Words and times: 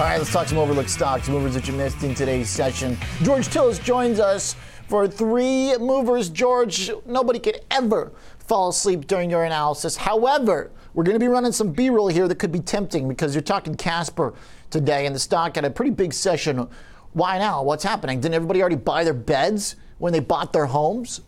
All 0.00 0.06
right, 0.06 0.16
let's 0.16 0.32
talk 0.32 0.48
some 0.48 0.56
overlooked 0.56 0.88
stocks, 0.88 1.28
movers 1.28 1.52
that 1.52 1.68
you 1.68 1.74
missed 1.74 2.02
in 2.04 2.14
today's 2.14 2.48
session. 2.48 2.96
George 3.22 3.48
Tsilis 3.48 3.84
joins 3.84 4.18
us 4.18 4.56
for 4.88 5.06
three 5.06 5.76
movers. 5.76 6.30
George, 6.30 6.90
nobody 7.04 7.38
could 7.38 7.60
ever 7.70 8.10
fall 8.38 8.70
asleep 8.70 9.06
during 9.06 9.28
your 9.28 9.44
analysis. 9.44 9.98
However, 9.98 10.70
we're 10.94 11.04
going 11.04 11.16
to 11.16 11.20
be 11.20 11.28
running 11.28 11.52
some 11.52 11.70
B 11.70 11.90
roll 11.90 12.08
here 12.08 12.26
that 12.28 12.36
could 12.36 12.50
be 12.50 12.60
tempting 12.60 13.08
because 13.08 13.34
you're 13.34 13.42
talking 13.42 13.74
Casper 13.74 14.32
today, 14.70 15.04
and 15.04 15.14
the 15.14 15.18
stock 15.18 15.56
had 15.56 15.66
a 15.66 15.70
pretty 15.70 15.90
big 15.90 16.14
session. 16.14 16.66
Why 17.12 17.36
now? 17.36 17.62
What's 17.62 17.84
happening? 17.84 18.20
Didn't 18.20 18.36
everybody 18.36 18.62
already 18.62 18.76
buy 18.76 19.04
their 19.04 19.12
beds 19.12 19.76
when 19.98 20.14
they 20.14 20.20
bought 20.20 20.54
their 20.54 20.64
homes? 20.64 21.20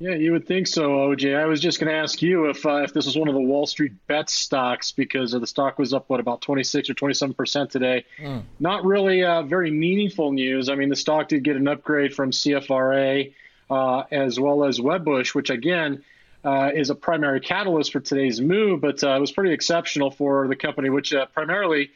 Yeah, 0.00 0.14
you 0.14 0.32
would 0.32 0.46
think 0.46 0.66
so, 0.66 0.92
OJ. 0.92 1.38
I 1.38 1.44
was 1.44 1.60
just 1.60 1.78
going 1.78 1.92
to 1.92 1.98
ask 1.98 2.22
you 2.22 2.48
if 2.48 2.64
uh, 2.64 2.76
if 2.76 2.94
this 2.94 3.04
was 3.04 3.18
one 3.18 3.28
of 3.28 3.34
the 3.34 3.40
Wall 3.40 3.66
Street 3.66 3.92
bet 4.06 4.30
stocks 4.30 4.92
because 4.92 5.32
the 5.32 5.46
stock 5.46 5.78
was 5.78 5.92
up 5.92 6.08
what 6.08 6.20
about 6.20 6.40
26 6.40 6.88
or 6.88 6.94
27 6.94 7.34
percent 7.34 7.70
today. 7.70 8.06
Mm. 8.18 8.44
Not 8.58 8.86
really 8.86 9.22
uh, 9.22 9.42
very 9.42 9.70
meaningful 9.70 10.32
news. 10.32 10.70
I 10.70 10.74
mean, 10.74 10.88
the 10.88 10.96
stock 10.96 11.28
did 11.28 11.44
get 11.44 11.56
an 11.56 11.68
upgrade 11.68 12.14
from 12.14 12.30
CFRA 12.30 13.34
uh, 13.68 14.02
as 14.10 14.40
well 14.40 14.64
as 14.64 14.80
Wedbush, 14.80 15.34
which 15.34 15.50
again 15.50 16.02
uh, 16.44 16.70
is 16.74 16.88
a 16.88 16.94
primary 16.94 17.40
catalyst 17.40 17.92
for 17.92 18.00
today's 18.00 18.40
move, 18.40 18.80
but 18.80 19.04
uh, 19.04 19.10
it 19.10 19.20
was 19.20 19.32
pretty 19.32 19.52
exceptional 19.52 20.10
for 20.10 20.48
the 20.48 20.56
company, 20.56 20.88
which 20.88 21.12
uh, 21.12 21.26
primarily 21.26 21.90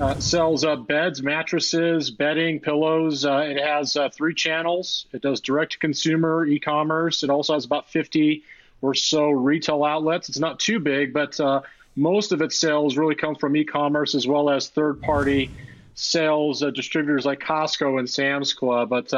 uh, 0.00 0.18
sells 0.18 0.64
uh, 0.64 0.76
beds, 0.76 1.22
mattresses, 1.22 2.10
bedding, 2.10 2.60
pillows. 2.60 3.24
Uh, 3.24 3.44
it 3.48 3.58
has 3.60 3.94
uh, 3.96 4.08
three 4.08 4.34
channels. 4.34 5.06
It 5.12 5.22
does 5.22 5.40
direct 5.40 5.72
to 5.72 5.78
consumer, 5.78 6.46
e 6.46 6.58
commerce. 6.58 7.22
It 7.22 7.30
also 7.30 7.54
has 7.54 7.64
about 7.64 7.90
50 7.90 8.42
or 8.80 8.94
so 8.94 9.30
retail 9.30 9.84
outlets. 9.84 10.28
It's 10.28 10.38
not 10.38 10.58
too 10.58 10.80
big, 10.80 11.12
but 11.12 11.38
uh, 11.38 11.60
most 11.94 12.32
of 12.32 12.40
its 12.40 12.58
sales 12.58 12.96
really 12.96 13.14
come 13.14 13.34
from 13.34 13.54
e 13.54 13.64
commerce 13.64 14.14
as 14.14 14.26
well 14.26 14.48
as 14.48 14.68
third 14.68 15.00
party 15.02 15.50
sales 15.94 16.64
distributors 16.74 17.26
like 17.26 17.40
Costco 17.40 17.98
and 17.98 18.08
Sam's 18.08 18.54
Club. 18.54 18.88
But 18.88 19.12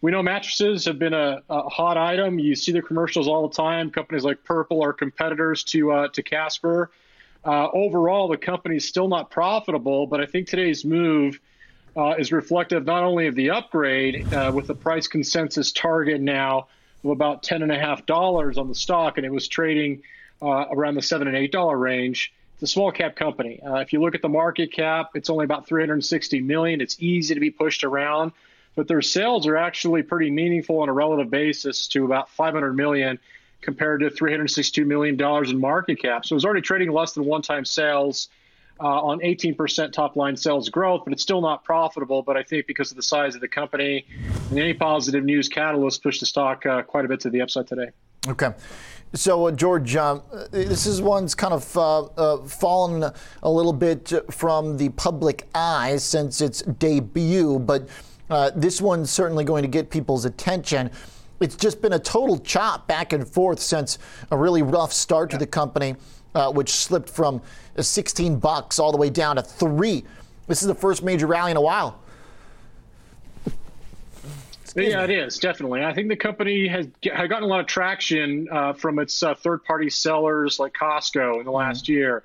we 0.00 0.10
know 0.10 0.22
mattresses 0.22 0.84
have 0.84 0.98
been 0.98 1.14
a, 1.14 1.42
a, 1.48 1.68
hot 1.68 1.96
item. 1.96 2.38
You 2.38 2.54
see 2.54 2.72
the 2.72 2.82
commercials 2.82 3.28
all 3.28 3.48
the 3.48 3.54
time. 3.54 3.90
Companies 3.90 4.24
like 4.24 4.42
Purple 4.44 4.82
are 4.82 4.92
competitors 4.92 5.62
to 5.64 6.08
to 6.12 6.22
Casper. 6.24 6.90
Uh, 7.44 7.68
overall, 7.72 8.28
the 8.28 8.36
company 8.36 8.76
is 8.76 8.86
still 8.86 9.08
not 9.08 9.30
profitable, 9.30 10.06
but 10.06 10.20
I 10.20 10.26
think 10.26 10.48
today's 10.48 10.84
move 10.84 11.40
uh, 11.96 12.14
is 12.18 12.32
reflective 12.32 12.84
not 12.84 13.04
only 13.04 13.26
of 13.26 13.34
the 13.34 13.50
upgrade 13.50 14.26
uh, 14.32 14.52
with 14.54 14.66
the 14.66 14.74
price 14.74 15.08
consensus 15.08 15.72
target 15.72 16.20
now 16.20 16.68
of 17.04 17.10
about 17.10 17.42
$10.5 17.42 18.58
on 18.58 18.68
the 18.68 18.74
stock, 18.74 19.18
and 19.18 19.26
it 19.26 19.32
was 19.32 19.48
trading 19.48 20.02
uh, 20.42 20.66
around 20.70 20.94
the 20.94 21.02
7 21.02 21.26
and 21.26 21.36
$8 21.36 21.80
range. 21.80 22.32
It's 22.54 22.64
a 22.64 22.66
small 22.66 22.90
cap 22.90 23.14
company. 23.14 23.60
Uh, 23.64 23.76
if 23.76 23.92
you 23.92 24.00
look 24.00 24.14
at 24.14 24.22
the 24.22 24.28
market 24.28 24.72
cap, 24.72 25.10
it's 25.14 25.30
only 25.30 25.44
about 25.44 25.68
360 25.68 26.40
million. 26.40 26.80
It's 26.80 26.96
easy 26.98 27.34
to 27.34 27.40
be 27.40 27.50
pushed 27.50 27.84
around, 27.84 28.32
but 28.74 28.88
their 28.88 29.02
sales 29.02 29.46
are 29.46 29.56
actually 29.56 30.02
pretty 30.02 30.30
meaningful 30.30 30.80
on 30.80 30.88
a 30.88 30.92
relative 30.92 31.30
basis 31.30 31.86
to 31.88 32.04
about 32.04 32.30
500 32.30 32.72
million 32.72 33.18
compared 33.60 34.00
to 34.00 34.10
$362 34.10 34.86
million 34.86 35.20
in 35.50 35.60
market 35.60 36.00
cap. 36.00 36.24
So 36.24 36.34
it 36.34 36.36
was 36.36 36.44
already 36.44 36.60
trading 36.60 36.92
less 36.92 37.12
than 37.12 37.24
one 37.24 37.42
time 37.42 37.64
sales 37.64 38.28
uh, 38.80 38.84
on 38.86 39.18
18% 39.20 39.92
top 39.92 40.16
line 40.16 40.36
sales 40.36 40.68
growth, 40.68 41.02
but 41.04 41.12
it's 41.12 41.22
still 41.22 41.40
not 41.40 41.64
profitable. 41.64 42.22
But 42.22 42.36
I 42.36 42.42
think 42.42 42.66
because 42.66 42.90
of 42.90 42.96
the 42.96 43.02
size 43.02 43.34
of 43.34 43.40
the 43.40 43.48
company 43.48 44.06
and 44.50 44.58
any 44.58 44.74
positive 44.74 45.24
news 45.24 45.48
catalyst 45.48 46.02
pushed 46.02 46.20
the 46.20 46.26
stock 46.26 46.64
uh, 46.66 46.82
quite 46.82 47.04
a 47.04 47.08
bit 47.08 47.20
to 47.20 47.30
the 47.30 47.40
upside 47.40 47.66
today. 47.66 47.88
Okay. 48.28 48.52
So, 49.14 49.46
uh, 49.46 49.52
George, 49.52 49.96
um, 49.96 50.22
this 50.50 50.84
is 50.86 51.00
one's 51.00 51.34
kind 51.34 51.54
of 51.54 51.76
uh, 51.76 52.02
uh, 52.02 52.36
fallen 52.44 53.10
a 53.42 53.50
little 53.50 53.72
bit 53.72 54.12
from 54.30 54.76
the 54.76 54.90
public 54.90 55.48
eye 55.54 55.96
since 55.96 56.42
its 56.42 56.60
debut, 56.62 57.58
but 57.58 57.88
uh, 58.28 58.50
this 58.54 58.82
one's 58.82 59.10
certainly 59.10 59.44
going 59.44 59.62
to 59.62 59.68
get 59.68 59.88
people's 59.88 60.26
attention 60.26 60.90
it's 61.40 61.56
just 61.56 61.80
been 61.80 61.92
a 61.92 61.98
total 61.98 62.38
chop 62.38 62.86
back 62.86 63.12
and 63.12 63.26
forth 63.26 63.60
since 63.60 63.98
a 64.30 64.36
really 64.36 64.62
rough 64.62 64.92
start 64.92 65.30
to 65.30 65.38
the 65.38 65.46
company, 65.46 65.94
uh, 66.34 66.50
which 66.52 66.70
slipped 66.70 67.08
from 67.08 67.40
16 67.78 68.38
bucks 68.38 68.78
all 68.78 68.92
the 68.92 68.98
way 68.98 69.10
down 69.10 69.36
to 69.36 69.42
three. 69.42 70.04
This 70.46 70.62
is 70.62 70.68
the 70.68 70.74
first 70.74 71.02
major 71.02 71.26
rally 71.26 71.50
in 71.50 71.56
a 71.56 71.60
while. 71.60 72.00
Yeah, 74.74 75.04
it 75.04 75.10
is 75.10 75.38
definitely. 75.38 75.84
I 75.84 75.92
think 75.94 76.08
the 76.08 76.16
company 76.16 76.68
has, 76.68 76.86
has 77.12 77.28
gotten 77.28 77.44
a 77.44 77.46
lot 77.46 77.60
of 77.60 77.66
traction 77.66 78.48
uh, 78.50 78.74
from 78.74 78.98
its 78.98 79.22
uh, 79.22 79.34
third-party 79.34 79.90
sellers 79.90 80.58
like 80.58 80.74
Costco 80.74 81.38
in 81.40 81.44
the 81.44 81.50
last 81.50 81.84
mm-hmm. 81.84 81.94
year. 81.94 82.22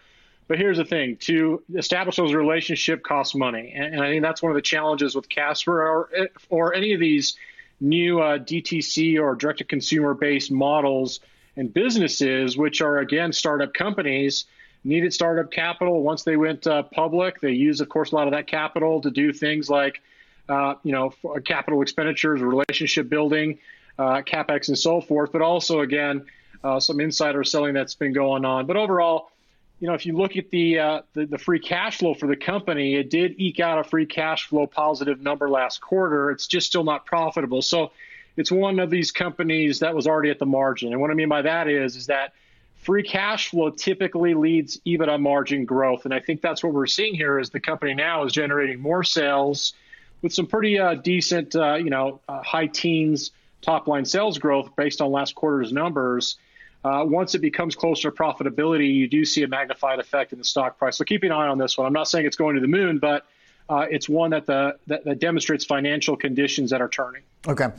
But 0.47 0.59
here's 0.59 0.78
the 0.78 0.85
thing: 0.85 1.16
to 1.22 1.63
establish 1.75 2.18
those 2.18 2.34
relationships 2.34 3.02
costs 3.06 3.34
money, 3.34 3.72
and, 3.75 3.96
and, 3.96 4.03
I 4.03 4.12
think 4.12 4.22
that's 4.22 4.44
one 4.44 4.52
of 4.52 4.56
the 4.56 4.62
challenges 4.62 5.16
with 5.16 5.29
Casper 5.29 5.81
or 5.81 6.29
or 6.50 6.73
any 6.73 6.94
of 6.94 7.00
these 7.00 7.38
new 7.84 8.22
uh, 8.22 8.38
DTC 8.40 9.20
or 9.20 9.36
direct 9.36 9.60
to 9.60 9.66
consumer 9.66 10.14
based 10.14 10.52
models 10.52 11.20
and 11.56 11.72
businesses, 11.72 12.58
which 12.58 12.82
are 12.82 13.00
again 13.00 13.32
startup 13.34 13.74
companies, 13.74 14.46
needed 14.84 15.14
startup 15.14 15.52
capital. 15.52 16.02
Once 16.02 16.24
they 16.24 16.38
went 16.38 16.66
uh, 16.66 16.84
public, 16.84 17.40
they 17.42 17.52
used, 17.52 17.82
of 17.82 17.90
course, 17.90 18.12
a 18.12 18.16
lot 18.16 18.28
of 18.28 18.32
that 18.32 18.48
capital 18.48 19.02
to 19.02 19.12
do 19.12 19.32
things 19.32 19.70
like, 19.70 20.02
uh, 20.50 20.76
you 20.84 20.92
know, 20.92 21.14
capital 21.46 21.82
expenditures, 21.82 22.42
relationship 22.42 23.10
building, 23.10 23.60
uh, 24.00 24.22
capex, 24.22 24.70
and 24.70 24.78
so 24.78 25.00
forth. 25.02 25.32
But 25.32 25.42
also, 25.42 25.82
again, 25.82 26.26
uh, 26.64 26.80
some 26.80 27.00
insider 27.02 27.44
selling 27.44 27.74
that's 27.74 27.96
been 27.96 28.14
going 28.14 28.46
on. 28.46 28.66
But 28.66 28.78
overall, 28.78 29.30
you 29.79 29.88
know, 29.88 29.94
if 29.94 30.06
you 30.06 30.16
look 30.16 30.38
at 30.38 30.50
the, 30.50 30.79
uh, 30.79 31.01
the, 31.13 31.25
the 31.25 31.38
free 31.38 31.59
cash 31.59 31.97
flow 31.97 32.13
for 32.13 32.28
the 32.28 32.35
company, 32.35 32.95
it 32.95 33.09
did 33.09 33.35
eke 33.38 33.59
out 33.59 33.79
a 33.79 33.84
free 33.84 34.06
cash 34.06 34.47
flow 34.47 34.66
positive 34.67 35.22
number 35.22 35.50
last 35.50 35.81
quarter. 35.81 36.31
It's 36.31 36.47
just 36.47 36.67
still 36.67 36.84
not 36.84 37.06
profitable. 37.06 37.61
So 37.61 37.91
it's 38.38 38.51
one 38.51 38.79
of 38.79 38.89
these 38.89 39.11
companies 39.11 39.79
that 39.79 39.94
was 39.94 40.07
already 40.07 40.29
at 40.29 40.39
the 40.39 40.45
margin. 40.45 40.91
And 40.91 41.01
what 41.01 41.11
I 41.11 41.13
mean 41.13 41.29
by 41.29 41.41
that 41.41 41.67
is 41.67 41.95
is 41.95 42.07
that 42.07 42.34
free 42.75 43.03
cash 43.03 43.50
flow 43.50 43.69
typically 43.69 44.34
leads 44.34 44.79
EBITDA 44.85 45.19
margin 45.19 45.66
growth, 45.66 46.05
and 46.05 46.13
I 46.13 46.19
think 46.19 46.41
that's 46.41 46.63
what 46.63 46.73
we're 46.73 46.85
seeing 46.85 47.16
here. 47.16 47.40
Is 47.40 47.50
the 47.50 47.59
company 47.59 47.94
now 47.94 48.23
is 48.25 48.34
generating 48.34 48.79
more 48.79 49.03
sales 49.03 49.73
with 50.22 50.34
some 50.34 50.47
pretty 50.47 50.79
uh, 50.79 50.95
decent, 50.95 51.55
uh, 51.55 51.75
you 51.75 51.90
know, 51.90 52.22
uh, 52.28 52.41
high 52.41 52.67
teens 52.67 53.31
top 53.61 53.88
line 53.88 54.05
sales 54.05 54.38
growth 54.38 54.75
based 54.75 55.01
on 55.01 55.11
last 55.11 55.35
quarter's 55.35 55.72
numbers 55.72 56.38
uh, 56.84 57.04
once 57.06 57.34
it 57.36 57.40
becomes 57.40 57.76
closer 57.76 58.12
to 58.12 58.16
profitability, 58.16 58.94
you 58.94 59.08
do 59.08 59.24
see 59.24 59.44
a 59.44 59.48
magnified 59.48 60.00
effect 60.00 60.34
in 60.34 60.40
the 60.40 60.44
stock 60.44 60.78
price. 60.78 60.98
So 60.98 61.06
keep 61.06 61.24
an 61.24 61.32
eye 61.32 61.48
on 61.48 61.58
this 61.58 61.78
one. 61.78 61.88
I'm 61.88 61.94
not 61.94 62.08
saying 62.08 62.26
it's 62.26 62.36
going 62.36 62.56
to 62.56 62.62
the 62.62 62.68
moon, 62.68 63.00
but 63.00 63.26
uh, 63.70 63.86
it's 63.90 64.10
one 64.10 64.32
that, 64.32 64.46
the, 64.46 64.78
that, 64.88 65.06
that 65.06 65.20
demonstrates 65.20 65.64
financial 65.64 66.18
conditions 66.18 66.70
that 66.72 66.82
are 66.82 66.90
turning. 66.90 67.24
Okay. 67.48 67.70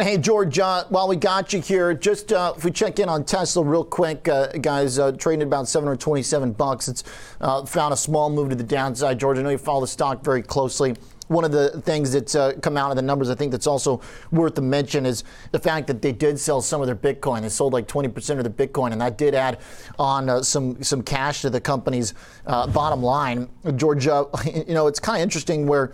Hey, 0.00 0.16
George, 0.16 0.58
uh, 0.60 0.84
while 0.90 1.08
we 1.08 1.16
got 1.16 1.52
you 1.52 1.60
here, 1.60 1.92
just 1.92 2.32
uh, 2.32 2.54
if 2.56 2.64
we 2.64 2.70
check 2.70 3.00
in 3.00 3.08
on 3.08 3.24
Tesla 3.24 3.64
real 3.64 3.84
quick, 3.84 4.28
uh, 4.28 4.46
guys, 4.52 4.98
uh, 4.98 5.10
trading 5.12 5.42
about 5.42 5.66
727 5.66 6.52
bucks. 6.52 6.86
It's 6.86 7.02
uh, 7.40 7.66
found 7.66 7.92
a 7.92 7.96
small 7.96 8.30
move 8.30 8.50
to 8.50 8.54
the 8.54 8.62
downside. 8.62 9.18
George, 9.18 9.38
I 9.38 9.42
know 9.42 9.50
you 9.50 9.58
follow 9.58 9.80
the 9.80 9.88
stock 9.88 10.22
very 10.22 10.42
closely 10.42 10.94
one 11.28 11.44
of 11.44 11.52
the 11.52 11.80
things 11.82 12.12
that's 12.12 12.34
uh, 12.34 12.54
come 12.60 12.76
out 12.76 12.90
of 12.90 12.96
the 12.96 13.02
numbers, 13.02 13.30
I 13.30 13.34
think 13.34 13.52
that's 13.52 13.66
also 13.66 14.00
worth 14.32 14.54
to 14.54 14.62
mention 14.62 15.06
is 15.06 15.24
the 15.52 15.58
fact 15.58 15.86
that 15.86 16.02
they 16.02 16.12
did 16.12 16.38
sell 16.38 16.60
some 16.60 16.80
of 16.80 16.86
their 16.86 16.96
Bitcoin. 16.96 17.42
They 17.42 17.48
sold 17.48 17.72
like 17.72 17.86
20% 17.86 18.38
of 18.38 18.44
the 18.44 18.50
Bitcoin, 18.50 18.92
and 18.92 19.00
that 19.00 19.16
did 19.18 19.34
add 19.34 19.58
on 19.98 20.28
uh, 20.28 20.42
some 20.42 20.82
some 20.82 21.02
cash 21.02 21.42
to 21.42 21.50
the 21.50 21.60
company's 21.60 22.14
uh, 22.46 22.66
bottom 22.66 23.02
line. 23.02 23.48
Georgia, 23.76 24.26
you 24.44 24.74
know, 24.74 24.86
it's 24.86 24.98
kind 24.98 25.18
of 25.18 25.22
interesting 25.22 25.66
where, 25.66 25.92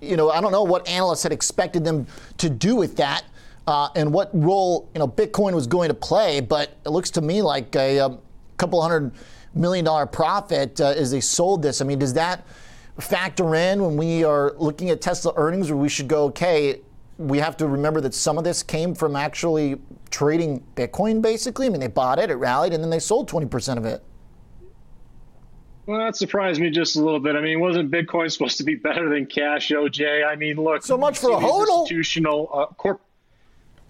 you 0.00 0.16
know, 0.16 0.30
I 0.30 0.40
don't 0.40 0.52
know 0.52 0.64
what 0.64 0.86
analysts 0.88 1.22
had 1.22 1.32
expected 1.32 1.84
them 1.84 2.06
to 2.38 2.50
do 2.50 2.76
with 2.76 2.96
that. 2.96 3.24
Uh, 3.64 3.88
and 3.94 4.12
what 4.12 4.28
role 4.32 4.90
you 4.92 4.98
know 4.98 5.06
Bitcoin 5.06 5.54
was 5.54 5.68
going 5.68 5.86
to 5.86 5.94
play, 5.94 6.40
but 6.40 6.76
it 6.84 6.88
looks 6.88 7.10
to 7.10 7.20
me 7.20 7.42
like 7.42 7.76
a, 7.76 7.98
a 7.98 8.06
um, 8.06 8.18
couple 8.56 8.82
hundred 8.82 9.12
million 9.54 9.84
dollar 9.84 10.04
profit 10.04 10.80
uh, 10.80 10.88
as 10.88 11.12
they 11.12 11.20
sold 11.20 11.62
this. 11.62 11.80
I 11.80 11.84
mean, 11.84 12.00
does 12.00 12.14
that 12.14 12.44
factor 12.98 13.54
in 13.54 13.82
when 13.82 13.96
we 13.96 14.24
are 14.24 14.54
looking 14.58 14.90
at 14.90 15.00
Tesla 15.00 15.32
earnings, 15.36 15.70
or 15.70 15.76
we 15.76 15.88
should 15.88 16.08
go, 16.08 16.24
okay, 16.24 16.80
we 17.18 17.38
have 17.38 17.56
to 17.58 17.66
remember 17.66 18.00
that 18.00 18.14
some 18.14 18.38
of 18.38 18.44
this 18.44 18.62
came 18.62 18.94
from 18.94 19.16
actually 19.16 19.80
trading 20.10 20.62
Bitcoin, 20.76 21.22
basically. 21.22 21.66
I 21.66 21.68
mean, 21.70 21.80
they 21.80 21.86
bought 21.88 22.18
it, 22.18 22.30
it 22.30 22.34
rallied, 22.34 22.72
and 22.72 22.82
then 22.82 22.90
they 22.90 22.98
sold 22.98 23.28
20% 23.28 23.76
of 23.76 23.84
it. 23.84 24.02
Well, 25.86 25.98
that 25.98 26.16
surprised 26.16 26.60
me 26.60 26.70
just 26.70 26.94
a 26.96 27.00
little 27.00 27.18
bit. 27.18 27.34
I 27.34 27.40
mean, 27.40 27.58
wasn't 27.58 27.90
Bitcoin 27.90 28.30
supposed 28.30 28.56
to 28.58 28.64
be 28.64 28.74
better 28.74 29.08
than 29.08 29.26
cash, 29.26 29.70
OJ? 29.70 30.26
I 30.26 30.36
mean, 30.36 30.56
look. 30.56 30.84
So 30.84 30.96
much 30.96 31.18
for 31.18 31.30
a 31.30 31.36
hodl. 31.36 31.82
Institutional 31.82 32.48
uh, 32.52 32.66
corp. 32.74 33.00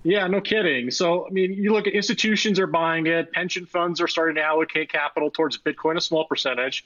Yeah, 0.04 0.26
no 0.26 0.40
kidding. 0.40 0.90
So, 0.90 1.26
I 1.28 1.30
mean, 1.30 1.52
you 1.52 1.72
look 1.72 1.86
at 1.86 1.92
institutions 1.92 2.58
are 2.58 2.66
buying 2.66 3.06
it, 3.06 3.30
pension 3.32 3.66
funds 3.66 4.00
are 4.00 4.08
starting 4.08 4.34
to 4.34 4.42
allocate 4.42 4.90
capital 4.90 5.30
towards 5.30 5.58
Bitcoin, 5.58 5.96
a 5.96 6.00
small 6.00 6.24
percentage. 6.24 6.84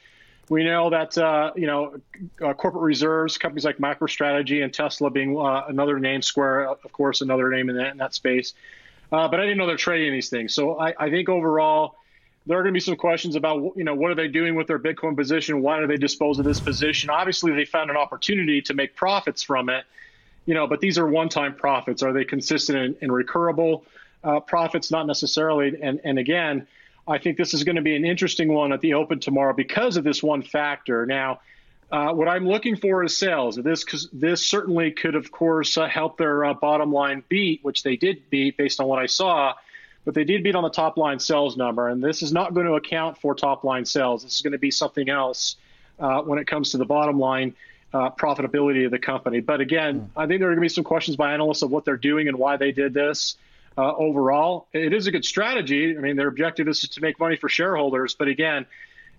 We 0.49 0.63
know 0.63 0.91
that 0.91 1.19
uh, 1.19 1.53
you 1.57 1.67
know 1.67 1.97
uh, 2.41 2.55
corporate 2.55 2.85
reserves, 2.85 3.37
companies 3.37 3.65
like 3.65 3.79
MicroStrategy 3.79 4.63
and 4.63 4.73
Tesla 4.73 5.11
being 5.11 5.37
uh, 5.37 5.65
another 5.69 5.99
name, 5.99 6.23
Square, 6.23 6.69
of 6.69 6.93
course, 6.93 7.21
another 7.21 7.51
name 7.51 7.69
in 7.69 7.77
that, 7.77 7.93
in 7.93 7.99
that 7.99 8.15
space. 8.15 8.55
Uh, 9.11 9.29
but 9.29 9.41
I 9.41 9.45
didn't 9.45 9.59
know 9.59 9.67
they're 9.67 9.77
trading 9.77 10.13
these 10.13 10.29
things. 10.29 10.55
So 10.55 10.79
I, 10.79 10.95
I 10.99 11.11
think 11.11 11.29
overall, 11.29 11.97
there 12.47 12.59
are 12.59 12.63
going 12.63 12.73
to 12.73 12.77
be 12.77 12.81
some 12.81 12.97
questions 12.97 13.35
about 13.35 13.77
you 13.77 13.85
know 13.85 13.95
what 13.95 14.11
are 14.13 14.15
they 14.15 14.29
doing 14.29 14.55
with 14.55 14.69
their 14.69 14.79
Bitcoin 14.79 15.17
position? 15.17 15.63
Why 15.63 15.81
do 15.81 15.87
they 15.87 15.97
dispose 15.97 16.39
of 16.39 16.45
this 16.45 16.61
position? 16.61 17.11
Obviously, 17.11 17.53
they 17.53 17.65
found 17.65 17.91
an 17.91 17.97
opportunity 17.97 18.63
to 18.63 18.75
make 18.75 18.95
profits 18.95 19.43
from 19.43 19.69
it, 19.69 19.85
you 20.47 20.55
know, 20.55 20.67
but 20.69 20.81
these 20.81 20.97
are 20.97 21.09
one-time 21.09 21.57
profits. 21.57 22.03
Are 22.03 22.13
they 22.13 22.25
consistent 22.25 22.79
and, 22.79 22.97
and 23.01 23.11
recurable 23.11 23.83
uh, 24.23 24.39
profits? 24.41 24.93
Not 24.93 25.09
necessarily. 25.09 25.77
And 25.83 26.01
and 26.05 26.21
again, 26.21 26.69
I 27.09 27.19
think 27.19 27.37
this 27.37 27.55
is 27.55 27.65
going 27.65 27.77
to 27.77 27.83
be 27.83 27.97
an 27.97 28.05
interesting 28.05 28.53
one 28.53 28.73
at 28.73 28.81
the 28.81 28.95
Open 28.95 29.21
tomorrow 29.21 29.55
because 29.55 29.97
of 29.97 30.05
this 30.05 30.23
one 30.23 30.43
factor. 30.43 31.07
Now. 31.07 31.41
Uh, 31.89 32.13
what 32.13 32.27
I'm 32.27 32.49
looking 32.49 32.75
for 32.75 33.05
is 33.05 33.17
sales. 33.17 33.55
This 33.55 33.85
this 34.13 34.45
certainly 34.45 34.91
could, 34.91 35.15
of 35.15 35.31
course, 35.31 35.79
uh, 35.79 35.87
help 35.87 36.19
their 36.19 36.45
uh, 36.45 36.53
bottom 36.53 36.93
line 36.93 37.23
beat, 37.29 37.61
which 37.63 37.85
they 37.85 37.95
did 37.95 38.29
beat 38.29 38.57
based 38.57 38.81
on 38.81 38.89
what 38.89 38.99
I 38.99 39.07
saw 39.07 39.55
but 40.07 40.15
they 40.15 40.25
did 40.25 40.43
beat 40.45 40.55
on 40.55 40.63
the 40.63 40.71
top 40.71 40.97
line 40.97 41.19
sales 41.19 41.57
number. 41.57 41.89
And 41.89 42.03
this 42.03 42.23
is 42.23 42.33
not 42.33 42.55
going 42.55 42.67
to 42.67 42.75
account 42.75 43.19
for 43.19 43.35
top 43.35 43.65
line 43.65 43.85
sales. 43.85 44.23
This 44.23 44.37
is 44.37 44.41
going 44.41 44.53
to 44.53 44.59
be 44.59 44.71
something 44.71 45.11
else 45.11 45.57
uh, 45.99 46.23
when 46.23 46.39
it 46.39 46.47
comes 46.47 46.71
to 46.71 46.79
the 46.79 46.85
bottom 46.87 47.19
line 47.19 47.55
uh, 47.93 48.11
profitability 48.11 48.85
of 48.85 48.93
the 48.93 49.01
company. 49.01 49.41
But 49.41 49.61
again, 49.61 50.01
mm. 50.01 50.09
I 50.17 50.27
think 50.27 50.41
there 50.41 50.49
are 50.49 50.53
going 50.53 50.59
to 50.59 50.61
be 50.61 50.69
some 50.69 50.85
questions 50.85 51.17
by 51.17 51.35
analysts 51.35 51.63
of 51.63 51.73
what 51.73 51.85
they're 51.85 51.97
doing 51.97 52.29
and 52.29 52.39
why 52.39 52.57
they 52.57 52.71
did 52.71 52.95
this. 52.95 53.37
Uh, 53.79 53.95
overall, 53.97 54.69
it 54.73 54.93
is 54.93 55.07
a 55.07 55.13
good 55.13 55.25
strategy. 55.25 55.97
I 55.97 56.01
mean, 56.01 56.17
their 56.17 56.29
objective 56.29 56.67
is 56.69 56.81
to 56.81 57.01
make 57.01 57.21
money 57.21 57.37
for 57.37 57.49
shareholders. 57.49 58.15
But 58.15 58.29
again, 58.29 58.65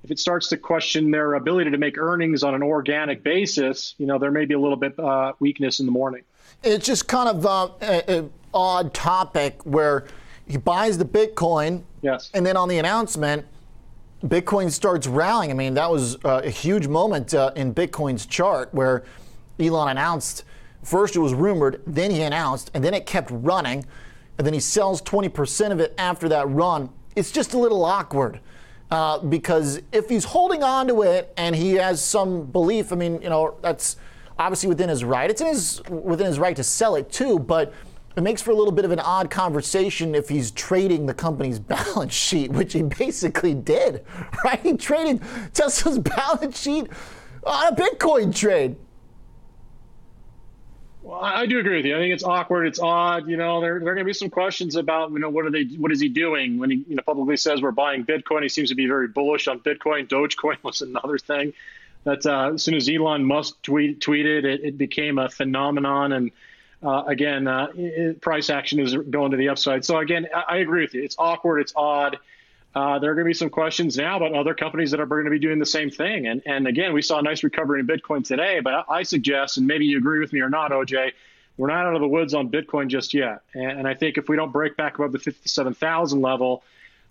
if 0.03 0.11
it 0.11 0.19
starts 0.19 0.47
to 0.49 0.57
question 0.57 1.11
their 1.11 1.35
ability 1.35 1.71
to 1.71 1.77
make 1.77 1.97
earnings 1.97 2.43
on 2.43 2.55
an 2.55 2.63
organic 2.63 3.23
basis, 3.23 3.93
you 3.97 4.05
know, 4.05 4.17
there 4.17 4.31
may 4.31 4.45
be 4.45 4.55
a 4.55 4.59
little 4.59 4.77
bit 4.77 4.97
uh, 4.99 5.33
weakness 5.39 5.79
in 5.79 5.85
the 5.85 5.91
morning. 5.91 6.23
It's 6.63 6.85
just 6.85 7.07
kind 7.07 7.29
of 7.29 7.45
uh, 7.45 7.69
an 8.07 8.31
odd 8.53 8.93
topic 8.93 9.63
where 9.63 10.05
he 10.47 10.57
buys 10.57 10.97
the 10.97 11.05
Bitcoin. 11.05 11.83
Yes. 12.01 12.31
And 12.33 12.45
then 12.45 12.57
on 12.57 12.69
the 12.69 12.79
announcement, 12.79 13.45
Bitcoin 14.25 14.71
starts 14.71 15.05
rallying. 15.05 15.51
I 15.51 15.53
mean, 15.53 15.75
that 15.75 15.91
was 15.91 16.15
uh, 16.25 16.41
a 16.43 16.49
huge 16.49 16.87
moment 16.87 17.33
uh, 17.33 17.51
in 17.55 17.75
Bitcoin's 17.75 18.25
chart 18.25 18.73
where 18.73 19.03
Elon 19.59 19.89
announced 19.89 20.43
first 20.83 21.15
it 21.15 21.19
was 21.19 21.33
rumored, 21.33 21.81
then 21.85 22.11
he 22.11 22.21
announced, 22.21 22.71
and 22.73 22.83
then 22.83 22.93
it 22.93 23.05
kept 23.05 23.29
running. 23.31 23.85
And 24.37 24.45
then 24.45 24.53
he 24.53 24.59
sells 24.59 25.01
20% 25.01 25.71
of 25.71 25.79
it 25.79 25.93
after 25.97 26.29
that 26.29 26.49
run. 26.49 26.89
It's 27.15 27.31
just 27.31 27.53
a 27.53 27.57
little 27.57 27.83
awkward. 27.83 28.39
Uh, 28.89 29.19
because 29.19 29.81
if 29.91 30.07
he's 30.07 30.23
holding 30.23 30.63
on 30.63 30.87
to 30.87 31.01
it 31.01 31.33
and 31.35 31.55
he 31.55 31.73
has 31.73 32.01
some 32.03 32.45
belief, 32.45 32.93
I 32.93 32.95
mean, 32.95 33.21
you 33.21 33.29
know, 33.29 33.57
that's 33.61 33.97
obviously 34.39 34.69
within 34.69 34.87
his 34.87 35.03
right. 35.03 35.29
It's 35.29 35.41
in 35.41 35.47
his 35.47 35.81
within 35.89 36.27
his 36.27 36.39
right 36.39 36.55
to 36.55 36.63
sell 36.63 36.95
it 36.95 37.11
too, 37.11 37.37
but 37.39 37.73
it 38.15 38.21
makes 38.21 38.41
for 38.41 38.51
a 38.51 38.55
little 38.55 38.71
bit 38.71 38.85
of 38.85 38.91
an 38.91 38.99
odd 38.99 39.29
conversation 39.29 40.15
if 40.15 40.29
he's 40.29 40.51
trading 40.51 41.05
the 41.05 41.13
company's 41.13 41.59
balance 41.59 42.13
sheet, 42.13 42.51
which 42.51 42.73
he 42.73 42.81
basically 42.81 43.53
did, 43.53 44.05
right? 44.43 44.59
He 44.61 44.77
traded 44.77 45.21
Tesla's 45.53 45.99
balance 46.15 46.61
sheet 46.61 46.87
on 47.45 47.73
a 47.73 47.75
Bitcoin 47.75 48.33
trade. 48.33 48.77
Well, 51.07 51.21
I 51.21 51.45
do 51.45 51.59
agree 51.59 51.77
with 51.77 51.85
you. 51.85 51.95
I 51.95 51.99
think 51.99 52.13
it's 52.13 52.25
awkward. 52.25 52.67
It's 52.67 52.81
odd. 52.81 53.29
You 53.29 53.37
know, 53.37 53.61
there, 53.61 53.79
there 53.79 53.91
are 53.91 53.95
going 53.95 53.99
to 53.99 54.09
be 54.09 54.11
some 54.11 54.29
questions 54.29 54.75
about, 54.75 55.11
you 55.11 55.19
know, 55.19 55.29
what 55.29 55.45
are 55.45 55.49
they, 55.49 55.63
what 55.77 55.93
is 55.93 56.01
he 56.01 56.09
doing 56.09 56.57
when 56.57 56.69
he, 56.69 56.83
you 56.85 56.95
know, 56.97 57.01
publicly 57.01 57.37
says 57.37 57.61
we're 57.61 57.71
buying 57.71 58.03
Bitcoin? 58.03 58.43
He 58.43 58.49
seems 58.49 58.67
to 58.69 58.75
be 58.75 58.87
very 58.87 59.07
bullish 59.07 59.47
on 59.47 59.61
Bitcoin. 59.61 60.05
Dogecoin 60.09 60.61
was 60.63 60.81
another 60.81 61.17
thing 61.17 61.53
that 62.03 62.25
uh, 62.25 62.55
as 62.55 62.63
soon 62.63 62.75
as 62.75 62.89
Elon 62.89 63.23
Musk 63.23 63.61
tweet, 63.61 64.01
tweeted, 64.01 64.43
it, 64.43 64.65
it 64.65 64.77
became 64.77 65.17
a 65.17 65.29
phenomenon 65.29 66.11
and 66.11 66.31
uh, 66.83 67.03
again, 67.07 67.47
uh, 67.47 67.67
it, 67.73 68.19
price 68.19 68.49
action 68.49 68.81
is 68.81 68.93
going 68.93 69.31
to 69.31 69.37
the 69.37 69.47
upside. 69.47 69.85
So 69.85 69.99
again, 69.99 70.27
I, 70.35 70.55
I 70.55 70.57
agree 70.57 70.81
with 70.81 70.93
you. 70.93 71.03
It's 71.03 71.15
awkward. 71.17 71.61
It's 71.61 71.73
odd. 71.73 72.17
Uh, 72.75 72.99
there 72.99 73.11
are 73.11 73.15
going 73.15 73.25
to 73.25 73.29
be 73.29 73.33
some 73.33 73.49
questions 73.49 73.97
now 73.97 74.17
about 74.17 74.33
other 74.33 74.53
companies 74.53 74.91
that 74.91 74.99
are 74.99 75.05
going 75.05 75.25
to 75.25 75.31
be 75.31 75.39
doing 75.39 75.57
the 75.57 75.65
same 75.65 75.89
thing. 75.89 76.27
And 76.27 76.41
and 76.45 76.67
again, 76.67 76.93
we 76.93 77.01
saw 77.01 77.19
a 77.19 77.21
nice 77.21 77.43
recovery 77.43 77.79
in 77.79 77.87
Bitcoin 77.87 78.23
today. 78.23 78.59
But 78.59 78.85
I, 78.87 79.03
suggest, 79.03 79.57
and 79.57 79.65
maybe 79.65 79.85
you 79.85 79.97
agree 79.97 80.19
with 80.19 80.31
me 80.31 80.41
or 80.41 80.49
not, 80.49 80.71
OJ, 80.71 81.11
we're 81.57 81.69
not 81.69 81.87
out 81.87 81.95
of 81.95 82.01
the 82.01 82.07
woods 82.07 82.33
on 82.33 82.49
Bitcoin 82.49 82.87
just 82.87 83.13
yet. 83.13 83.41
And, 83.53 83.79
and 83.79 83.87
I 83.87 83.95
think 83.95 84.17
if 84.17 84.29
we 84.29 84.35
don't 84.35 84.51
break 84.51 84.77
back 84.77 84.99
above 84.99 85.11
the 85.11 85.19
57,000 85.19 86.21
level, 86.21 86.63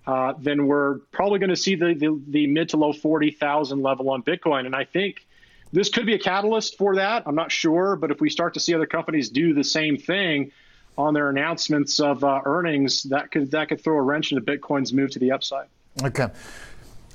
uh, 0.07 0.35
then 0.39 0.69
we're 0.69 0.99
probably 1.11 1.41
going 1.41 1.51
to 1.51 1.57
see 1.57 1.75
the, 1.75 1.95
the, 1.95 2.23
the 2.29 2.47
mid 2.47 2.69
to 2.69 2.77
low 2.77 2.93
40,000 2.93 3.83
level 3.83 4.09
on 4.11 4.23
Bitcoin. 4.23 4.67
And 4.67 4.75
I 4.77 4.85
think 4.85 5.27
this 5.73 5.89
could 5.89 6.07
be 6.07 6.15
a 6.15 6.19
catalyst 6.19 6.79
for 6.79 6.97
that. 6.97 7.25
I'm 7.27 7.35
not 7.35 7.51
sure, 7.51 7.97
but 7.97 8.13
if 8.13 8.21
we 8.21 8.31
start 8.31 8.55
to 8.55 8.61
see 8.61 8.73
other 8.73 8.87
companies 8.87 9.31
do 9.31 9.53
the 9.53 9.65
same 9.65 9.97
thing 9.97 10.53
on 10.99 11.15
their 11.15 11.31
announcements 11.31 12.01
of 12.01 12.25
uh, 12.25 12.41
earnings, 12.45 13.03
that 13.05 13.31
could 13.31 13.51
that 13.51 13.69
could 13.69 13.83
throw 13.83 13.97
a 13.97 14.03
wrench 14.03 14.33
into 14.33 14.45
Bitcoin's 14.45 14.93
move 14.93 15.11
to 15.11 15.19
the 15.19 15.33
upside. 15.33 15.67
Okay. 16.03 16.29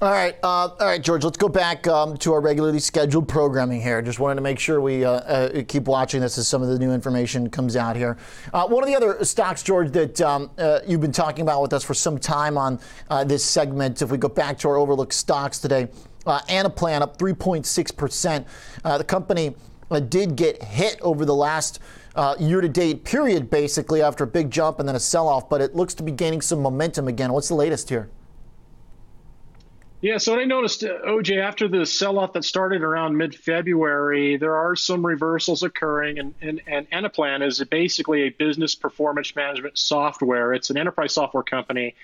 All 0.01 0.09
right, 0.09 0.35
uh, 0.41 0.47
all 0.67 0.75
right, 0.79 0.99
George. 0.99 1.23
Let's 1.23 1.37
go 1.37 1.47
back 1.47 1.85
um, 1.85 2.17
to 2.17 2.33
our 2.33 2.41
regularly 2.41 2.79
scheduled 2.79 3.27
programming 3.27 3.83
here. 3.83 4.01
Just 4.01 4.19
wanted 4.19 4.33
to 4.37 4.41
make 4.41 4.57
sure 4.57 4.81
we 4.81 5.05
uh, 5.05 5.11
uh, 5.11 5.63
keep 5.67 5.83
watching 5.83 6.21
this 6.21 6.39
as 6.39 6.47
some 6.47 6.63
of 6.63 6.69
the 6.69 6.79
new 6.79 6.91
information 6.91 7.47
comes 7.51 7.75
out 7.75 7.95
here. 7.95 8.17
Uh, 8.51 8.67
one 8.67 8.81
of 8.81 8.89
the 8.89 8.95
other 8.95 9.23
stocks, 9.23 9.61
George, 9.61 9.91
that 9.91 10.19
um, 10.21 10.49
uh, 10.57 10.79
you've 10.87 11.01
been 11.01 11.11
talking 11.11 11.43
about 11.43 11.61
with 11.61 11.71
us 11.71 11.83
for 11.83 11.93
some 11.93 12.17
time 12.17 12.57
on 12.57 12.79
uh, 13.11 13.23
this 13.23 13.45
segment. 13.45 14.01
If 14.01 14.09
we 14.09 14.17
go 14.17 14.27
back 14.27 14.57
to 14.59 14.69
our 14.69 14.77
overlooked 14.77 15.13
stocks 15.13 15.59
today, 15.59 15.87
Anaplan 16.25 17.01
up 17.03 17.19
3.6%. 17.19 18.45
Uh, 18.83 18.97
the 18.97 19.03
company 19.03 19.55
did 20.09 20.35
get 20.35 20.63
hit 20.63 20.99
over 21.01 21.25
the 21.25 21.35
last 21.35 21.79
uh, 22.15 22.35
year 22.39 22.61
to 22.61 22.69
date 22.69 23.03
period, 23.03 23.49
basically, 23.49 24.01
after 24.01 24.23
a 24.23 24.27
big 24.27 24.51
jump 24.51 24.79
and 24.79 24.87
then 24.87 24.95
a 24.95 24.99
sell 24.99 25.27
off, 25.27 25.49
but 25.49 25.61
it 25.61 25.75
looks 25.75 25.93
to 25.95 26.03
be 26.03 26.11
gaining 26.11 26.41
some 26.41 26.61
momentum 26.61 27.07
again. 27.07 27.33
What's 27.33 27.47
the 27.47 27.55
latest 27.55 27.89
here? 27.89 28.09
Yeah, 30.01 30.17
so 30.17 30.39
I 30.39 30.45
noticed, 30.45 30.83
uh, 30.83 30.97
OJ, 31.05 31.39
after 31.39 31.67
the 31.67 31.85
sell 31.85 32.17
off 32.17 32.33
that 32.33 32.43
started 32.43 32.81
around 32.81 33.15
mid 33.15 33.35
February, 33.35 34.35
there 34.35 34.55
are 34.55 34.75
some 34.75 35.05
reversals 35.05 35.61
occurring. 35.61 36.17
And, 36.17 36.33
and, 36.41 36.61
and 36.65 36.89
Anaplan 36.89 37.45
is 37.45 37.63
basically 37.65 38.23
a 38.23 38.29
business 38.29 38.73
performance 38.73 39.35
management 39.35 39.77
software, 39.77 40.53
it's 40.53 40.71
an 40.71 40.77
enterprise 40.77 41.13
software 41.13 41.43
company 41.43 41.95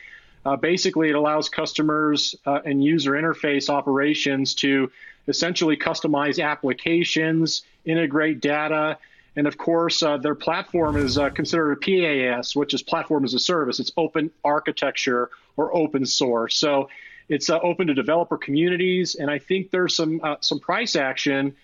uh, 0.48 0.56
basically, 0.56 1.10
it 1.10 1.16
allows 1.16 1.50
customers 1.50 2.34
uh, 2.46 2.60
and 2.64 2.82
user 2.82 3.12
interface 3.12 3.70
operations 3.70 4.56
to 4.56 4.90
essentially 5.28 5.76
customize 5.76 6.42
applications, 6.42 7.64
integrate 7.84 8.40
data, 8.40 8.98
and 9.38 9.48
of 9.48 9.58
course, 9.58 10.02
uh, 10.02 10.18
their 10.18 10.36
platform 10.36 10.98
is 10.98 11.18
uh, 11.18 11.30
considered 11.30 11.72
a 11.72 11.76
PaaS, 11.76 12.56
which 12.56 12.74
is 12.74 12.82
platform 12.82 13.24
as 13.24 13.34
a 13.36 13.40
service. 13.40 13.80
It's 13.80 13.92
open 13.96 14.32
architecture 14.44 15.30
or 15.56 15.74
open 15.76 16.06
source. 16.06 16.58
So 16.58 16.90
it's 17.30 17.50
uh, 17.50 17.60
open 17.60 17.88
to 17.88 17.94
developer 17.94 18.38
communities, 18.38 19.16
and 19.16 19.30
I 19.30 19.38
think 19.38 19.70
there's 19.70 19.96
some 19.96 20.20
uh, 20.24 20.36
some 20.42 20.60
price 20.60 20.96
action 20.96 21.56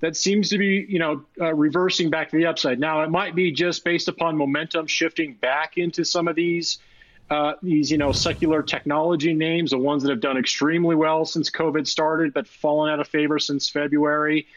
that 0.00 0.16
seems 0.16 0.48
to 0.48 0.58
be, 0.58 0.86
you 0.88 0.98
know, 0.98 1.24
reversing 1.36 2.10
back 2.10 2.30
to 2.30 2.36
the 2.36 2.46
upside. 2.46 2.80
Now, 2.80 3.02
it 3.02 3.10
might 3.10 3.34
be 3.34 3.52
just 3.52 3.84
based 3.84 4.08
upon 4.08 4.36
momentum 4.36 4.86
shifting 4.86 5.34
back 5.34 5.76
into 5.76 6.04
some 6.04 6.26
of 6.26 6.34
these 6.34 6.78
uh, 7.30 7.52
these, 7.62 7.92
you 7.92 7.98
know, 7.98 8.10
secular 8.10 8.60
technology 8.60 9.32
names, 9.32 9.70
the 9.70 9.78
ones 9.78 10.02
that 10.02 10.10
have 10.10 10.20
done 10.20 10.36
extremely 10.36 10.96
well 10.96 11.24
since 11.24 11.48
COVID 11.48 11.86
started, 11.86 12.34
but 12.34 12.48
fallen 12.48 12.92
out 12.92 12.98
of 12.98 13.06
favor 13.06 13.38
since 13.38 13.70
February. 13.70 14.48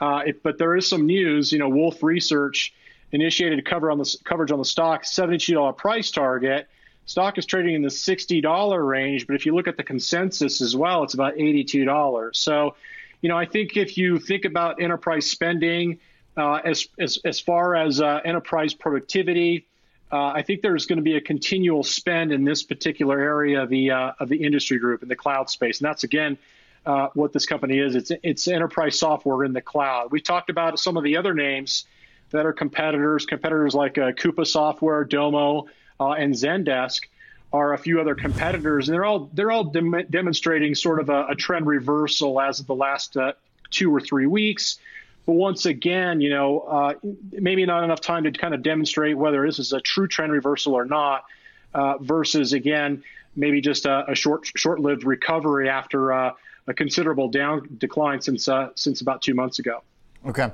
Uh, 0.00 0.22
it, 0.26 0.42
but 0.42 0.58
there 0.58 0.76
is 0.76 0.88
some 0.88 1.06
news. 1.06 1.52
You 1.52 1.58
know, 1.58 1.68
Wolfe 1.68 2.02
Research 2.02 2.72
initiated 3.12 3.64
cover 3.64 3.90
on 3.90 3.98
the 3.98 4.16
coverage 4.24 4.50
on 4.50 4.58
the 4.58 4.64
stock, 4.64 5.04
seventy-two 5.04 5.54
dollar 5.54 5.72
price 5.72 6.10
target. 6.10 6.68
Stock 7.06 7.38
is 7.38 7.46
trading 7.46 7.74
in 7.74 7.82
the 7.82 7.90
sixty 7.90 8.40
dollar 8.40 8.84
range, 8.84 9.26
but 9.26 9.36
if 9.36 9.44
you 9.46 9.54
look 9.54 9.68
at 9.68 9.76
the 9.76 9.82
consensus 9.82 10.60
as 10.60 10.76
well, 10.76 11.02
it's 11.02 11.14
about 11.14 11.34
eighty-two 11.38 11.84
dollars. 11.84 12.38
So, 12.38 12.76
you 13.20 13.28
know, 13.28 13.36
I 13.36 13.46
think 13.46 13.76
if 13.76 13.98
you 13.98 14.18
think 14.18 14.44
about 14.44 14.80
enterprise 14.80 15.30
spending 15.30 15.98
uh, 16.36 16.60
as, 16.64 16.88
as 16.98 17.18
as 17.24 17.40
far 17.40 17.74
as 17.74 18.00
uh, 18.00 18.20
enterprise 18.24 18.74
productivity 18.74 19.66
uh, 20.12 20.32
I 20.34 20.42
think 20.42 20.62
there's 20.62 20.86
going 20.86 20.96
to 20.96 21.02
be 21.02 21.16
a 21.16 21.20
continual 21.20 21.84
spend 21.84 22.32
in 22.32 22.44
this 22.44 22.62
particular 22.62 23.18
area 23.18 23.62
of 23.62 23.68
the 23.68 23.92
uh, 23.92 24.12
of 24.18 24.28
the 24.28 24.42
industry 24.44 24.78
group 24.78 25.02
in 25.02 25.08
the 25.08 25.16
cloud 25.16 25.48
space, 25.50 25.80
and 25.80 25.86
that's 25.88 26.02
again 26.04 26.36
uh, 26.86 27.08
what 27.14 27.32
this 27.32 27.46
company 27.46 27.78
is. 27.78 27.94
It's 27.94 28.12
it's 28.22 28.48
enterprise 28.48 28.98
software 28.98 29.44
in 29.44 29.52
the 29.52 29.60
cloud. 29.60 30.10
We 30.10 30.20
talked 30.20 30.50
about 30.50 30.78
some 30.78 30.96
of 30.96 31.04
the 31.04 31.16
other 31.16 31.34
names 31.34 31.84
that 32.30 32.46
are 32.46 32.52
competitors. 32.52 33.26
Competitors 33.26 33.74
like 33.74 33.98
uh, 33.98 34.12
Coupa 34.12 34.46
Software, 34.46 35.04
Domo, 35.04 35.66
uh, 35.98 36.12
and 36.12 36.34
Zendesk 36.34 37.02
are 37.52 37.74
a 37.74 37.78
few 37.78 38.00
other 38.00 38.14
competitors, 38.14 38.88
and 38.88 38.94
they're 38.94 39.04
all 39.04 39.30
they're 39.34 39.50
all 39.50 39.64
dem- 39.64 40.06
demonstrating 40.08 40.74
sort 40.74 41.00
of 41.00 41.08
a, 41.08 41.26
a, 41.26 41.34
trend 41.34 41.66
reversal 41.66 42.40
as 42.40 42.60
of 42.60 42.66
the 42.66 42.74
last 42.74 43.16
uh, 43.16 43.32
two 43.70 43.94
or 43.94 44.00
three 44.00 44.26
weeks. 44.26 44.78
But 45.26 45.32
once 45.32 45.66
again, 45.66 46.20
you 46.20 46.30
know, 46.30 46.60
uh, 46.60 46.94
maybe 47.32 47.66
not 47.66 47.84
enough 47.84 48.00
time 48.00 48.24
to 48.24 48.32
kind 48.32 48.54
of 48.54 48.62
demonstrate 48.62 49.18
whether 49.18 49.44
this 49.44 49.58
is 49.58 49.72
a 49.72 49.80
true 49.80 50.08
trend 50.08 50.32
reversal 50.32 50.74
or 50.74 50.84
not, 50.84 51.24
uh, 51.74 51.98
versus 51.98 52.52
again 52.52 53.02
maybe 53.36 53.60
just 53.60 53.84
a, 53.86 54.10
a 54.10 54.14
short 54.14 54.46
short-lived 54.56 55.04
recovery 55.04 55.68
after 55.68 56.12
uh, 56.12 56.32
a 56.66 56.74
considerable 56.74 57.28
down 57.28 57.68
decline 57.78 58.20
since 58.20 58.48
uh, 58.48 58.70
since 58.74 59.00
about 59.00 59.22
two 59.22 59.34
months 59.34 59.58
ago. 59.58 59.82
Okay, 60.26 60.50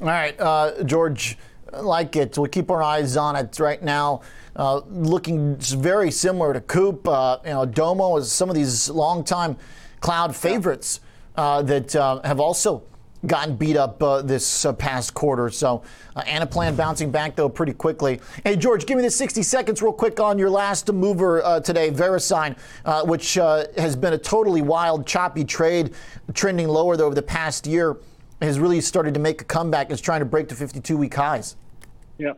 all 0.00 0.06
right, 0.06 0.38
uh, 0.40 0.82
George. 0.84 1.36
like 1.72 2.16
it. 2.16 2.36
We'll 2.38 2.48
keep 2.48 2.70
our 2.70 2.82
eyes 2.82 3.16
on 3.16 3.36
it 3.36 3.58
right 3.60 3.82
now. 3.82 4.22
Uh, 4.56 4.80
looking 4.88 5.56
very 5.56 6.10
similar 6.10 6.52
to 6.52 6.60
Coop. 6.60 7.06
Uh, 7.06 7.38
you 7.44 7.50
know, 7.50 7.66
Domo 7.66 8.16
is 8.16 8.32
some 8.32 8.48
of 8.48 8.56
these 8.56 8.88
longtime 8.88 9.56
cloud 10.00 10.34
favorites 10.34 11.00
uh, 11.36 11.62
that 11.62 11.94
uh, 11.94 12.20
have 12.24 12.40
also 12.40 12.82
gotten 13.26 13.56
beat 13.56 13.76
up 13.76 14.02
uh, 14.02 14.22
this 14.22 14.64
uh, 14.64 14.72
past 14.72 15.14
quarter. 15.14 15.50
So 15.50 15.82
uh, 16.16 16.22
Anaplan 16.22 16.76
bouncing 16.76 17.10
back 17.10 17.36
though 17.36 17.48
pretty 17.48 17.72
quickly. 17.72 18.20
Hey 18.44 18.56
George, 18.56 18.86
give 18.86 18.96
me 18.96 19.02
the 19.02 19.10
60 19.10 19.42
seconds 19.42 19.82
real 19.82 19.92
quick 19.92 20.20
on 20.20 20.38
your 20.38 20.50
last 20.50 20.92
mover 20.92 21.42
uh, 21.42 21.60
today, 21.60 21.90
VeriSign, 21.90 22.56
uh, 22.84 23.04
which 23.04 23.38
uh, 23.38 23.64
has 23.76 23.96
been 23.96 24.12
a 24.12 24.18
totally 24.18 24.62
wild, 24.62 25.06
choppy 25.06 25.44
trade, 25.44 25.94
trending 26.34 26.68
lower 26.68 26.96
though 26.96 27.06
over 27.06 27.14
the 27.14 27.22
past 27.22 27.66
year, 27.66 27.96
has 28.40 28.58
really 28.58 28.80
started 28.80 29.14
to 29.14 29.20
make 29.20 29.42
a 29.42 29.44
comeback. 29.44 29.90
Is 29.90 30.00
trying 30.00 30.20
to 30.20 30.26
break 30.26 30.48
to 30.48 30.54
52-week 30.54 31.14
highs. 31.14 31.56
Yeah. 32.18 32.32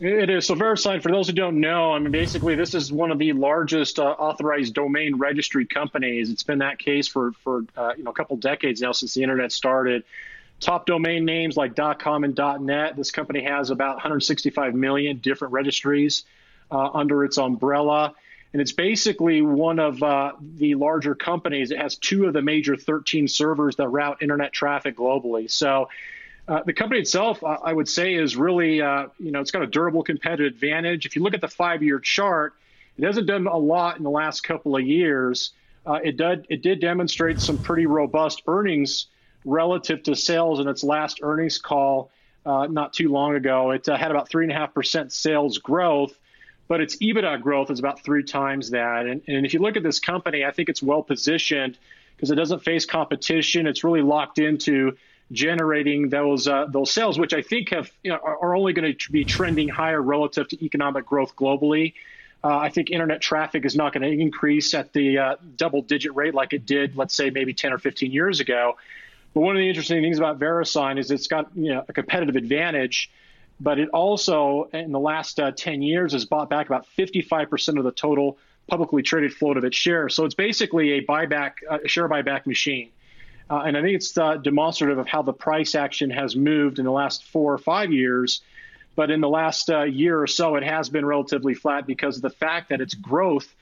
It 0.00 0.28
is. 0.28 0.46
So 0.46 0.56
VeriSign, 0.56 1.02
for 1.02 1.12
those 1.12 1.28
who 1.28 1.34
don't 1.34 1.60
know, 1.60 1.92
I 1.92 2.00
mean, 2.00 2.10
basically, 2.10 2.56
this 2.56 2.74
is 2.74 2.92
one 2.92 3.12
of 3.12 3.18
the 3.18 3.32
largest 3.32 4.00
uh, 4.00 4.02
authorized 4.02 4.74
domain 4.74 5.16
registry 5.16 5.66
companies. 5.66 6.30
It's 6.30 6.42
been 6.42 6.58
that 6.58 6.78
case 6.78 7.06
for 7.06 7.32
for 7.44 7.64
uh, 7.76 7.92
you 7.96 8.02
know 8.02 8.10
a 8.10 8.14
couple 8.14 8.36
decades 8.36 8.80
now 8.80 8.90
since 8.92 9.14
the 9.14 9.22
internet 9.22 9.52
started. 9.52 10.02
Top 10.58 10.86
domain 10.86 11.24
names 11.24 11.56
like 11.56 11.76
.com 11.98 12.24
and 12.24 12.36
.net. 12.66 12.96
This 12.96 13.12
company 13.12 13.44
has 13.44 13.70
about 13.70 13.96
165 13.96 14.74
million 14.74 15.18
different 15.18 15.52
registries 15.52 16.24
uh, 16.72 16.90
under 16.92 17.24
its 17.24 17.38
umbrella, 17.38 18.14
and 18.52 18.60
it's 18.60 18.72
basically 18.72 19.42
one 19.42 19.78
of 19.78 20.02
uh, 20.02 20.32
the 20.56 20.74
larger 20.74 21.14
companies. 21.14 21.70
It 21.70 21.78
has 21.78 21.96
two 21.96 22.26
of 22.26 22.32
the 22.32 22.42
major 22.42 22.76
13 22.76 23.28
servers 23.28 23.76
that 23.76 23.88
route 23.88 24.22
internet 24.22 24.52
traffic 24.52 24.96
globally. 24.96 25.48
So 25.48 25.88
uh, 26.46 26.60
the 26.66 26.72
company 26.72 27.00
itself, 27.00 27.42
uh, 27.42 27.58
I 27.64 27.72
would 27.72 27.88
say, 27.88 28.14
is 28.14 28.36
really, 28.36 28.82
uh, 28.82 29.06
you 29.18 29.30
know, 29.30 29.40
it's 29.40 29.50
got 29.50 29.62
a 29.62 29.66
durable 29.66 30.02
competitive 30.02 30.52
advantage. 30.52 31.06
If 31.06 31.16
you 31.16 31.22
look 31.22 31.34
at 31.34 31.40
the 31.40 31.48
five-year 31.48 32.00
chart, 32.00 32.54
it 32.98 33.04
hasn't 33.04 33.26
done 33.26 33.46
a 33.46 33.56
lot 33.56 33.96
in 33.96 34.02
the 34.02 34.10
last 34.10 34.42
couple 34.42 34.76
of 34.76 34.82
years. 34.82 35.52
Uh, 35.86 36.00
it 36.02 36.16
did 36.16 36.46
it 36.48 36.62
did 36.62 36.80
demonstrate 36.80 37.40
some 37.40 37.58
pretty 37.58 37.86
robust 37.86 38.42
earnings 38.46 39.06
relative 39.44 40.02
to 40.04 40.16
sales 40.16 40.60
in 40.60 40.68
its 40.68 40.82
last 40.82 41.20
earnings 41.22 41.58
call 41.58 42.10
uh, 42.46 42.66
not 42.66 42.92
too 42.92 43.10
long 43.10 43.34
ago. 43.34 43.70
It 43.70 43.86
had 43.86 44.10
about 44.10 44.28
three 44.28 44.44
and 44.44 44.52
a 44.52 44.54
half 44.54 44.72
percent 44.72 45.12
sales 45.12 45.58
growth, 45.58 46.18
but 46.68 46.80
its 46.80 46.96
EBITDA 46.96 47.42
growth 47.42 47.70
is 47.70 47.78
about 47.78 48.02
three 48.04 48.22
times 48.22 48.70
that. 48.70 49.06
And, 49.06 49.22
and 49.28 49.44
if 49.44 49.52
you 49.52 49.60
look 49.60 49.76
at 49.76 49.82
this 49.82 49.98
company, 49.98 50.44
I 50.44 50.50
think 50.50 50.68
it's 50.68 50.82
well 50.82 51.02
positioned 51.02 51.78
because 52.16 52.30
it 52.30 52.36
doesn't 52.36 52.62
face 52.62 52.86
competition. 52.86 53.66
It's 53.66 53.84
really 53.84 54.02
locked 54.02 54.38
into 54.38 54.96
generating 55.32 56.08
those 56.08 56.46
uh, 56.46 56.66
those 56.68 56.90
sales, 56.90 57.18
which 57.18 57.32
I 57.32 57.42
think 57.42 57.70
have 57.70 57.90
you 58.02 58.10
know, 58.10 58.18
are 58.22 58.54
only 58.54 58.72
going 58.72 58.96
to 58.96 59.12
be 59.12 59.24
trending 59.24 59.68
higher 59.68 60.00
relative 60.00 60.48
to 60.48 60.64
economic 60.64 61.06
growth 61.06 61.34
globally. 61.36 61.94
Uh, 62.42 62.58
I 62.58 62.68
think 62.68 62.90
internet 62.90 63.22
traffic 63.22 63.64
is 63.64 63.74
not 63.74 63.94
going 63.94 64.02
to 64.02 64.22
increase 64.22 64.74
at 64.74 64.92
the 64.92 65.18
uh, 65.18 65.36
double 65.56 65.80
digit 65.80 66.14
rate 66.14 66.34
like 66.34 66.52
it 66.52 66.66
did, 66.66 66.94
let's 66.94 67.14
say, 67.14 67.30
maybe 67.30 67.54
10 67.54 67.72
or 67.72 67.78
15 67.78 68.12
years 68.12 68.40
ago. 68.40 68.76
But 69.32 69.40
one 69.40 69.56
of 69.56 69.60
the 69.60 69.68
interesting 69.68 70.02
things 70.02 70.18
about 70.18 70.38
VeriSign 70.38 70.98
is 70.98 71.10
it's 71.10 71.26
got 71.26 71.48
you 71.56 71.72
know, 71.72 71.84
a 71.88 71.92
competitive 71.94 72.36
advantage, 72.36 73.10
but 73.60 73.78
it 73.78 73.88
also, 73.88 74.68
in 74.74 74.92
the 74.92 75.00
last 75.00 75.40
uh, 75.40 75.52
10 75.52 75.80
years, 75.80 76.12
has 76.12 76.26
bought 76.26 76.50
back 76.50 76.66
about 76.66 76.86
55% 76.98 77.78
of 77.78 77.84
the 77.84 77.92
total 77.92 78.36
publicly 78.66 79.02
traded 79.02 79.32
float 79.32 79.56
of 79.56 79.64
its 79.64 79.76
shares. 79.76 80.14
So 80.14 80.26
it's 80.26 80.34
basically 80.34 80.92
a 80.92 81.04
buyback, 81.04 81.54
a 81.68 81.88
share 81.88 82.08
buyback 82.08 82.46
machine. 82.46 82.90
Uh, 83.50 83.62
and 83.66 83.76
I 83.76 83.82
think 83.82 83.96
it's 83.96 84.16
uh, 84.16 84.36
demonstrative 84.36 84.98
of 84.98 85.06
how 85.06 85.22
the 85.22 85.32
price 85.32 85.74
action 85.74 86.10
has 86.10 86.34
moved 86.34 86.78
in 86.78 86.84
the 86.84 86.90
last 86.90 87.24
four 87.24 87.52
or 87.52 87.58
five 87.58 87.92
years. 87.92 88.40
But 88.96 89.10
in 89.10 89.20
the 89.20 89.28
last 89.28 89.70
uh, 89.70 89.82
year 89.82 90.20
or 90.20 90.26
so, 90.26 90.54
it 90.56 90.62
has 90.62 90.88
been 90.88 91.04
relatively 91.04 91.54
flat 91.54 91.86
because 91.86 92.16
of 92.16 92.22
the 92.22 92.30
fact 92.30 92.70
that 92.70 92.80
its 92.80 92.94
growth 92.94 93.52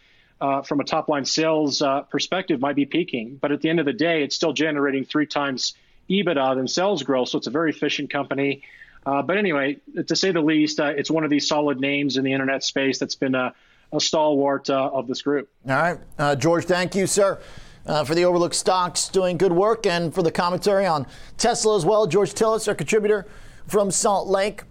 uh, 0.41 0.63
from 0.63 0.81
a 0.81 0.85
top 0.85 1.09
line 1.09 1.25
sales 1.25 1.81
uh, 1.83 2.03
perspective 2.03 2.61
might 2.61 2.77
be 2.77 2.85
peaking. 2.85 3.39
But 3.41 3.51
at 3.51 3.61
the 3.61 3.71
end 3.71 3.81
of 3.81 3.87
the 3.87 3.93
day, 3.93 4.23
it's 4.23 4.37
still 4.37 4.53
generating 4.53 5.05
three 5.05 5.27
times 5.27 5.75
EBITDA 6.11 6.57
than 6.57 6.69
sales 6.69 7.03
growth. 7.03 7.31
So 7.31 7.39
it's 7.39 7.47
a 7.47 7.51
very 7.51 7.71
efficient 7.71 8.11
company. 8.11 8.63
Uh, 9.05 9.23
but 9.23 9.37
anyway, 9.37 9.79
to 10.07 10.15
say 10.15 10.31
the 10.31 10.41
least, 10.41 10.79
it's 10.79 11.11
one 11.11 11.25
of 11.25 11.31
these 11.31 11.49
solid 11.49 11.81
names 11.81 12.17
in 12.19 12.25
the 12.25 12.33
internet 12.33 12.63
space 12.63 12.99
that's 12.99 13.17
been 13.17 13.35
a, 13.35 13.55
a 13.93 14.01
stalwart 14.01 14.71
of 14.71 15.09
this 15.09 15.23
group. 15.23 15.49
All 15.69 15.75
right. 15.75 16.39
George, 16.39 16.67
thank 16.67 16.95
you, 16.95 17.07
sir 17.09 17.41
uh, 17.87 18.05
for 18.05 18.15
the 18.15 18.25
Overlook 18.25 18.55
Stocks 18.55 19.09
doing 19.09 19.37
good 19.37 19.53
work 19.53 19.87
and 19.87 20.15
for 20.15 20.23
the 20.23 20.31
commentary 20.31 20.87
on 20.87 21.07
Tesla 21.39 21.77
as 21.77 21.85
well. 21.85 22.07
George 22.07 22.33
Tsilis, 22.33 22.69
our 22.69 22.75
contributor 22.75 23.27
from 23.67 23.91
Salt 23.91 24.29
Lake. 24.29 24.65